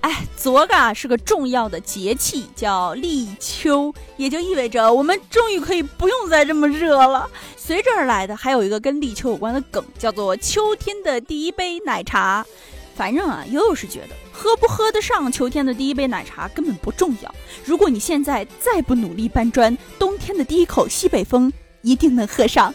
[0.00, 7.28] 哎，昨个啊是个重要的节气，叫立秋，也就意味着我们终于可以不用再这么热了。
[7.56, 12.44] 随之而来的还有一个跟立秋有关的梗，叫做秋天的第一杯奶茶。
[12.96, 17.34] 反正啊，悠悠是觉得喝不喝得上秋天的第一杯奶茶根本不重要。
[17.64, 22.74] 如果你现在再不努力搬砖，冬天的第一口西北风一定能喝上。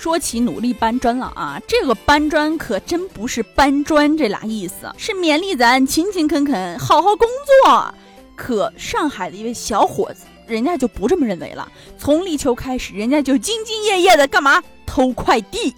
[0.00, 7.28] 说起努力搬砖了啊，这个搬砖可真不是搬砖这俩意思，是勉励咱勤勤恳恳好好工
[7.62, 7.94] 作。
[8.34, 11.70] 可上海的一位小伙子，人家就不这么认为了。
[11.98, 14.62] 从立秋开始，人家就兢兢业业的干嘛？
[14.86, 15.76] 偷快递。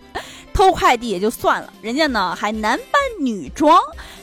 [0.54, 3.76] 偷快递也就算了，人家呢还男扮女装，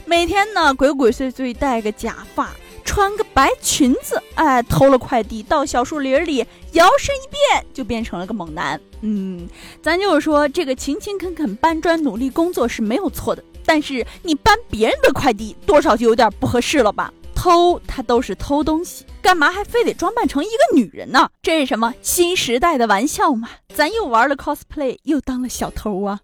[0.06, 2.52] 每天呢鬼鬼祟祟戴个假发。
[2.90, 8.82] 穿个白裙子，哎，偷了快递，到小树林里摇身一变，就变成了个猛男。
[9.02, 9.48] 嗯，
[9.80, 17.14] 咱就是说，这个勤勤恳恳搬砖、努力工作是没有错的，但是你搬别人的快递，多少就有点不合适了吧？
[17.36, 21.30] 偷他都是偷东西，干嘛还非得装扮成一个女人呢？
[21.44, 23.50] 这是什么新时代的玩笑吗？
[23.76, 26.20] 咱又玩了 cosplay，又当了小偷啊！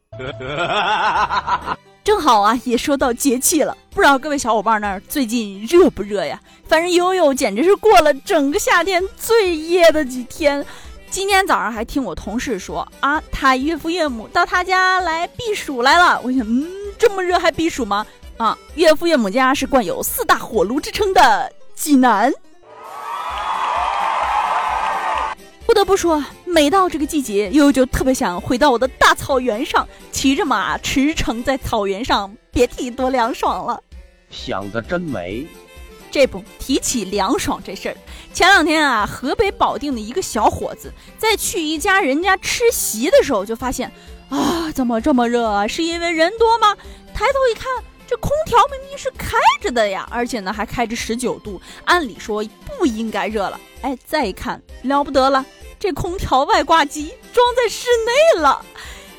[2.05, 6.39] 正好啊，也说到节气了，不知道各位小伙伴那儿最近热不热呀？
[6.67, 10.63] 反正悠悠简直是过了整个夏天最热的几天。
[11.09, 16.21] 今天早上还听我同事说啊，他岳父岳母到他家来避暑来了。
[16.23, 18.05] 我想，嗯，这么热还避暑吗？
[18.37, 22.31] 啊，岳父岳母家是冠有四大火炉之称的济南。
[25.85, 33.81] 不说，每到这个季节，悠悠就特别想回到我的大草原上，骑着马驰骋在草原上，别提多凉爽了。
[34.31, 35.45] 想的真美。
[36.09, 37.95] 这不提起凉爽这事儿，
[38.33, 43.91] 前两天啊，河北保定的一个小伙子在去一家人家吃席的时候，就发现
[44.29, 45.67] 啊，怎么这么热啊？
[45.67, 46.75] 是因为人多吗？
[47.13, 47.65] 抬头一看，
[48.07, 52.43] 这空调明明是开着的呀，而且呢还开着十九度，按理说
[52.77, 53.59] 不应该热了。
[53.81, 55.45] 哎，再一看，了不得了。
[55.79, 58.63] 这空调外挂机装在室内了，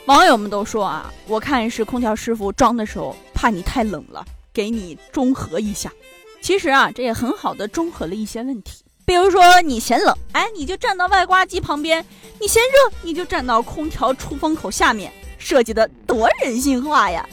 [0.06, 5.92] 网友们都说啊，我看是空调师傅装的时候怕你太冷了，给你中和一下。
[6.40, 12.02] 其实啊，这也很好的中和了一些问题，比如说你嫌冷，哎，你就站到外挂机旁边；
[12.40, 17.28] 你嫌热，你就站到空调出风口下面，设计的多人性化呀。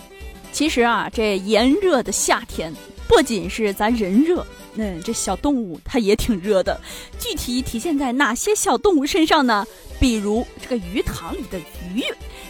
[0.52, 2.74] 其实啊，这炎热的夏天，
[3.14, 4.46] 不仅是咱人热。
[4.76, 6.80] 嗯，这小动物它也挺热的，
[7.20, 9.68] 具体体现在哪些小动物身上呢？
[10.00, 11.60] 比如这个鱼塘里的
[11.94, 12.04] 鱼。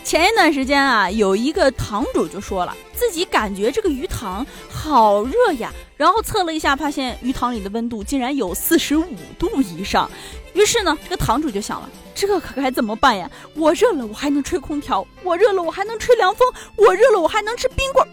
[0.05, 10.09] 前一段时间啊，有一个塘主就说了，自己感觉这个鱼塘好热呀，然后测了一下，发现鱼塘里的温度竟然有四十五度以上。
[10.53, 13.29] 于是呢，这个塘主就想了，这可该怎么办呀？
[13.53, 16.47] 我热了，我还能吹空调；我热了，我还能吹凉风；
[16.77, 18.09] 我热了，我还能吃冰棍儿。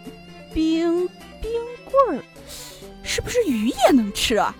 [0.53, 1.07] 冰
[1.41, 1.51] 冰
[1.89, 2.23] 棍儿。
[3.13, 4.55] 是不是鱼也能吃啊？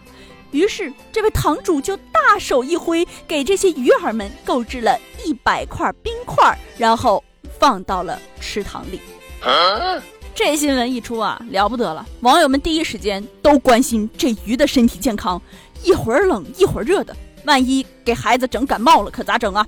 [0.52, 7.24] 于是这位堂主就大手一挥，给这些鱼儿们购置了一百块冰块，然后
[7.58, 9.00] 放到了池塘里。
[10.36, 12.06] 这新闻一出啊，了不得了！
[12.20, 15.42] 网友们第一时间都关心这鱼的身体健康，
[15.82, 19.66] 一会儿冷一会儿热的，万一给孩子整感冒了，可咋整啊？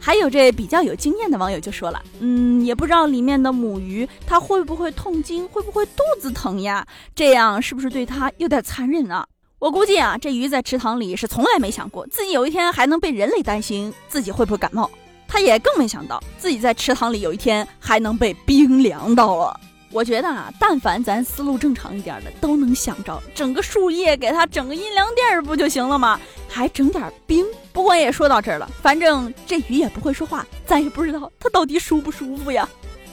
[0.00, 6.86] 还有这比较有经验的网友就说了，嗯，也不知道里面的母鱼它会不会痛经，会不会肚子疼呀？
[7.14, 9.26] 这样是不是对它有点残忍啊？
[9.58, 14.90] 我估计啊，这鱼在池塘里是从来没想过自己有一天还能被人类担心自己会不会感冒，
[15.28, 19.60] 它也更没想到自己在池塘里有一天还能被冰凉到了。
[19.92, 26.18] 我觉得啊，但凡咱思路正常一点的，都能想着整个树叶给它整个阴凉地儿不就行了吗？
[26.48, 27.44] 还整点冰。
[27.72, 32.68] 不过也说到这儿了，反正这鱼也不会说话，咱也不知道它到底舒不舒服呀。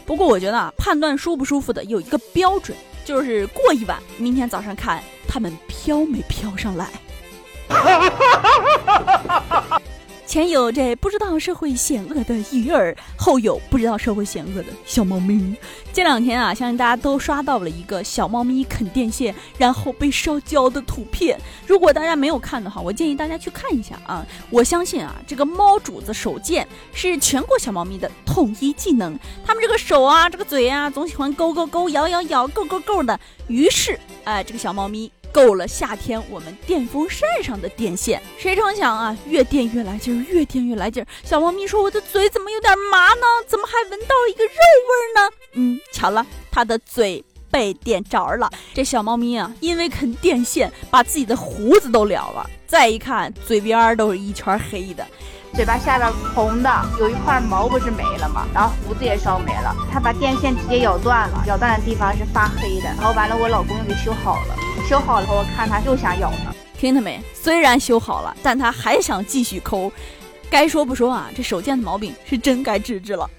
[0.06, 2.76] 不过我觉得啊，判断舒不舒服的有一个标准，
[3.06, 6.88] 就是过一晚，明天早上看它们飘没飘上来。
[10.28, 15.56] 前有这不知道社会险恶的鱼儿，后有不知道社会险恶的小猫咪。
[15.94, 21.40] 这两天啊，相信大家都刷到了一个小猫咪啃电线然后被烧焦的图片。
[21.66, 24.26] 如果大家没有看的话，我建议大家去看一下啊。
[24.50, 29.18] 我相信啊，这个猫主子手贱是全国小猫咪的统一技能。
[29.46, 33.18] 它们这个手啊，这个嘴啊，总喜欢勾勾勾、咬咬咬、够够够的。
[33.48, 38.22] 于是，哎，这个小猫咪够了夏天我们电风扇上的电线。
[38.38, 41.08] 谁成想啊，越电越来劲儿，越电越来劲儿。
[41.24, 43.26] 小猫咪说：“我的嘴怎么有点麻呢？
[43.48, 48.50] 怎么还闻到一个肉味呢？”嗯，巧了，它的嘴被电着了。
[48.74, 52.50] 这小猫咪啊，因为啃电线，把自己的胡子都燎了。
[52.66, 55.06] 再一看，嘴边儿都是一圈黑的。
[55.54, 56.70] 嘴巴下边红的，
[57.00, 58.46] 有一块毛不是没了吗？
[58.54, 59.74] 然后胡子也烧没了。
[59.92, 62.84] 他把电线直接咬断了，咬断的地方是发黑的。
[62.84, 64.56] 然后完了，我老公又给修好了，
[64.88, 67.22] 修好了我看他又想咬呢，听到没？
[67.34, 69.92] 虽然修好了，但他还想继续抠。
[70.50, 73.30] 该说不说啊，这手贱的毛病是真该治治了。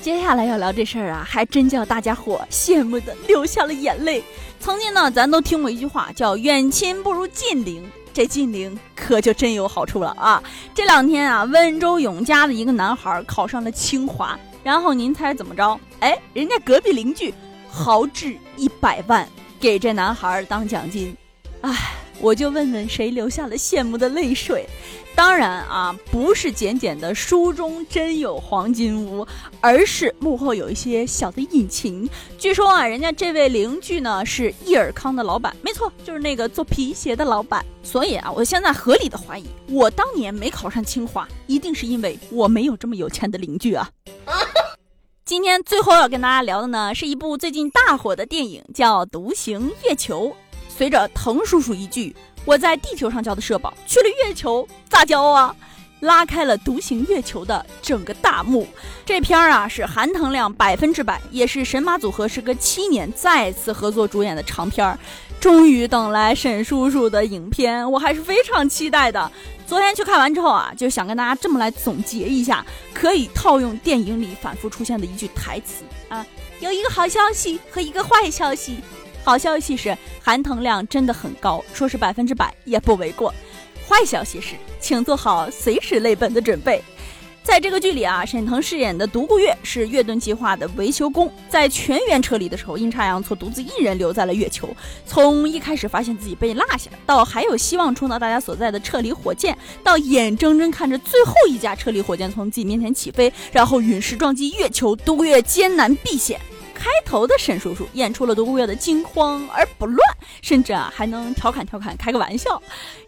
[0.00, 4.24] 接下来要聊这事儿啊，还真叫大家伙羡慕的流下了眼泪。
[4.58, 7.86] 曾经呢，咱都听过一句话，叫远亲不如近邻。
[8.14, 10.42] 这近邻可就真有好处了啊！
[10.74, 15.78] 这两天啊，温州永嘉的一个男孩考上了清华，然后您猜怎么着？
[16.00, 17.34] 哎，人家隔壁邻居
[17.68, 19.28] 豪掷一百万
[19.66, 21.16] 给这男孩当奖金，
[21.62, 21.76] 哎。
[22.18, 24.66] 我就问问谁流下了羡慕的泪水？
[25.14, 29.26] 当然啊，不是简简的书中真有黄金屋，
[29.60, 32.08] 而是幕后有一些小的隐情。
[32.38, 37.62] 据说啊，人家这位邻居呢是益尔康的老板，没错，就是那个做皮鞋的老板。
[37.82, 43.86] 所以啊，我现在合理的怀疑，我当年没考上清华，一定是因为我没有这么有钱的邻居啊。
[45.26, 50.28] 今天最后要跟大家聊的呢，是一部最近大火的电影，叫《独行月球》。
[50.68, 52.14] 随着滕叔叔一句
[52.46, 55.52] “我在地球上交的社保，去了月球咋交啊”，
[56.00, 58.66] 拉开了独行月球的整个大幕。
[59.04, 64.98] 这片儿啊是韩腾亮百分之百，也是神马组合时隔七年再次合作主演的长片儿。
[65.38, 69.30] 终于等来沈叔叔的影片，我还是非常期待的。
[69.66, 72.64] 昨天去看完之后啊，就想跟大家这么来总结一下，
[72.94, 76.24] 可以套用电影里反复出现的一句台词啊：
[76.60, 78.78] 有一个好消息和一个坏消息。
[79.22, 83.34] 好消息是含糖量真的很高，说是百分之百也不为过。
[83.88, 86.82] 坏消息是，请做好随时泪奔的准备。
[87.42, 94.68] 在这个剧里啊，沈腾饰演的独孤月是月盾计划的维修工，在全员撤离的时候，阴差阳错独自一人留在了月球。
[95.06, 106.40] 从一开始发现自己被落下，到还有希望冲到大家所在的撤离火箭，到眼睁睁看着最后一架撤离火箭从自己面前起飞，然后陨石撞击月球，独孤月艰难避险。
[106.78, 109.98] 开头的沈叔叔演出了独孤月的惊慌而不乱，
[110.42, 112.62] 甚至啊还能调侃调侃，开个玩笑。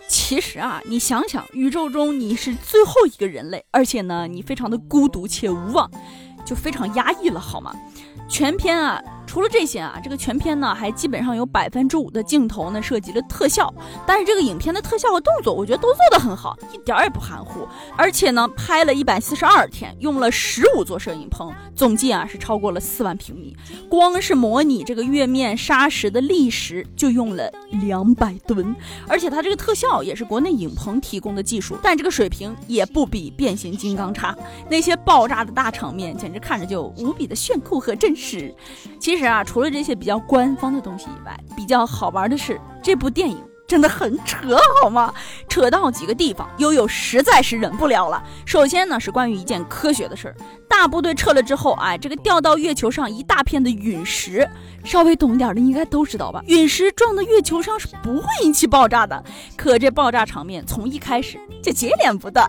[0.09, 5.91] 其实啊，你想想，宇宙中你是最后一个人类，而且呢你非常的孤独且无望，
[6.47, 7.75] 就非常压抑了，好吗？
[8.26, 9.03] 全篇啊。
[9.28, 13.72] 除了这些啊，这个全片呢还基本上有百分之五的镜头呢涉及了特效，
[14.06, 17.69] 但是这个影片的特效和动作我觉得都做得很好，一点也不含糊。
[17.94, 23.54] 而且呢，拍了一百四十二天，用了十五座摄影棚，总计啊是超过了四万平米。
[23.90, 27.52] 光是模拟这个月面沙石的砾石就用了
[27.82, 28.75] 两百吨，
[29.06, 34.34] 而且它这个特效也是国内影棚提供的技术，但这个水平也不比变形金刚差。
[34.70, 38.54] 那些爆炸的大场面简直看着就无比的炫酷和真实。
[38.98, 39.18] 其实。
[39.19, 43.37] 其实啊，除了这些比较官方的东西以外，比较好玩的是这部电影
[43.67, 45.12] 真的很扯，好吗？
[45.49, 48.23] 扯到几个地方，悠悠实在是忍不了了。
[48.47, 50.37] 首先呢，是关于一件科学的事儿。
[50.69, 54.49] 大部队撤了之后，哎，这个掉到月球上一大片的陨石，
[54.85, 56.41] 稍微懂点的应该都知道吧？
[56.47, 59.25] 陨石撞到月球上是不会引起爆炸的，
[59.56, 62.49] 可这爆炸场面从一开始就接连不断。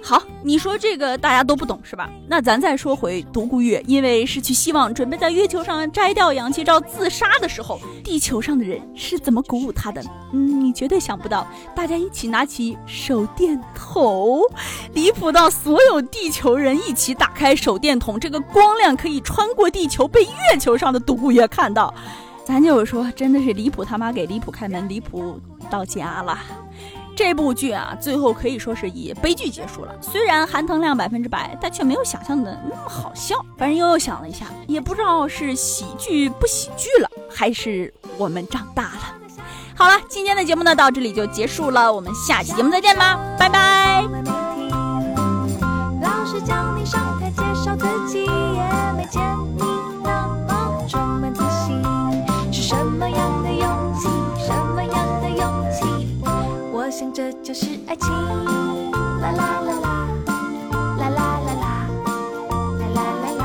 [0.00, 2.08] 好，你说这个大家都不懂是吧？
[2.28, 10.02] 那咱再说回独孤月，因为失去希望，准备在月球上摘掉氧气罩自杀的时候，地球上的人是怎么鼓舞他的？
[10.32, 14.40] 嗯，你绝对想不到，大家一起拿起手电筒，
[14.94, 21.92] 离谱到所有地球人一起打开手电筒，这个光亮可以穿过地球，被月球上的独孤月看到。
[22.44, 25.38] 咱就是说，真的是离谱他妈给离谱开门，离谱
[25.68, 26.38] 到家了。
[27.18, 29.92] 这部剧啊，最后可以说是以悲剧结束了。
[30.00, 33.34] 虽然含糖量百分之百，但却没有想象的那么好笑。
[33.56, 39.16] 反正悠悠想了一下，也不知道是喜剧不喜剧了，还是我们长大了。
[39.74, 44.04] 好了，今天的节目呢到这里就结束了，我们下期节目再见吧，拜拜。
[46.00, 49.20] 老师叫你上台介绍自己，也没见
[58.00, 58.06] 情，
[59.20, 59.88] 啦啦啦啦，
[60.98, 61.66] 啦啦啦啦，
[62.80, 63.42] 啦啦啦啦，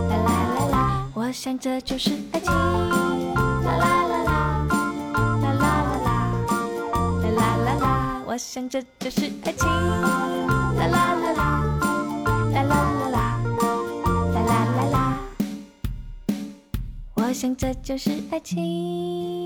[0.08, 0.76] 啦啦啦啦。
[1.14, 2.52] 我想这就是爱情，
[3.34, 4.30] 啦啦啦啦，
[5.42, 6.08] 啦啦啦啦，
[7.22, 7.84] 啦啦啦啦。
[8.26, 11.59] 我想这就是爱情，啦啦啦啦。
[17.40, 19.39] 想这就是爱情。